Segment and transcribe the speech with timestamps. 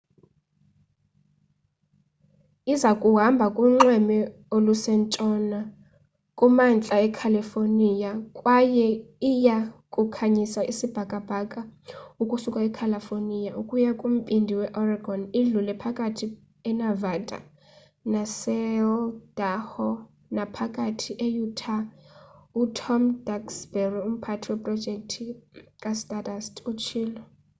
[2.73, 4.17] iza kuhamba kunxweme
[4.55, 5.59] olusentshona
[6.37, 8.87] kumantla ecalifornia kwaye
[9.31, 9.57] iya
[9.93, 11.59] kukhanyisa isibhakabhaka
[12.21, 16.25] ukusuka ecalifornia ukuya kumbindi weoregon idlule phakathi
[16.69, 17.37] enevada
[18.13, 19.87] naseidaho
[20.35, 21.81] naphakathi e-utah
[22.61, 25.23] utom duxbury umphathi weprojekthi
[25.83, 27.21] kastardust utshilo